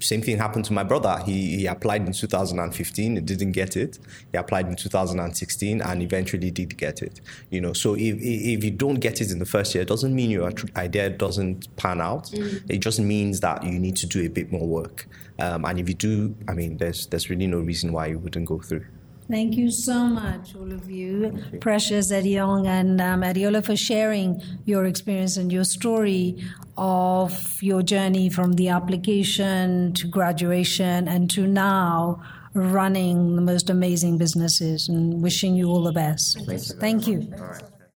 same 0.00 0.20
thing 0.20 0.36
happened 0.36 0.64
to 0.66 0.72
my 0.72 0.82
brother. 0.82 1.22
He, 1.24 1.56
he 1.56 1.66
applied 1.66 2.06
in 2.06 2.12
2015, 2.12 3.14
he 3.14 3.20
didn't 3.20 3.52
get 3.52 3.76
it. 3.76 3.98
He 4.32 4.38
applied 4.38 4.66
in 4.66 4.76
2016 4.76 5.80
and 5.80 6.02
eventually 6.02 6.50
did 6.50 6.76
get 6.76 7.02
it. 7.02 7.20
You 7.50 7.60
know, 7.60 7.72
so 7.72 7.94
if, 7.94 8.16
if 8.20 8.64
you 8.64 8.70
don't 8.70 8.96
get 8.96 9.20
it 9.20 9.30
in 9.30 9.38
the 9.38 9.46
first 9.46 9.74
year, 9.74 9.82
it 9.82 9.88
doesn't 9.88 10.14
mean 10.14 10.30
your 10.30 10.52
idea 10.76 11.10
doesn't 11.10 11.74
pan 11.76 12.00
out. 12.00 12.24
Mm. 12.26 12.70
It 12.70 12.78
just 12.78 13.00
means 13.00 13.40
that 13.40 13.64
you 13.64 13.78
need 13.78 13.96
to 13.96 14.06
do 14.06 14.24
a 14.24 14.28
bit 14.28 14.52
more 14.52 14.66
work. 14.66 15.06
Um, 15.38 15.64
and 15.64 15.80
if 15.80 15.88
you 15.88 15.94
do, 15.94 16.34
I 16.46 16.52
mean, 16.52 16.76
there's 16.76 17.06
there's 17.06 17.28
really 17.28 17.46
no 17.46 17.58
reason 17.60 17.92
why 17.92 18.06
you 18.06 18.18
wouldn't 18.18 18.46
go 18.46 18.60
through. 18.60 18.84
Thank 19.30 19.56
you 19.56 19.70
so 19.70 20.04
much, 20.04 20.54
all 20.54 20.70
of 20.72 20.90
you. 20.90 21.40
you. 21.52 21.58
Precious 21.58 22.12
Edidiong 22.12 22.66
and 22.66 23.00
um, 23.00 23.22
Adiola 23.22 23.64
for 23.64 23.76
sharing 23.76 24.42
your 24.66 24.84
experience 24.84 25.36
and 25.36 25.50
your 25.50 25.64
story 25.64 26.44
of 26.76 27.62
your 27.62 27.82
journey 27.82 28.28
from 28.28 28.52
the 28.54 28.68
application 28.68 29.94
to 29.94 30.06
graduation 30.08 31.08
and 31.08 31.30
to 31.30 31.46
now 31.46 32.22
running 32.52 33.36
the 33.36 33.42
most 33.42 33.70
amazing 33.70 34.18
businesses 34.18 34.88
and 34.88 35.22
wishing 35.22 35.54
you 35.54 35.68
all 35.68 35.82
the 35.82 35.92
best. 35.92 36.38
Thank 36.46 36.48
you. 36.50 36.74
Thank 36.76 37.06
you. 37.06 37.70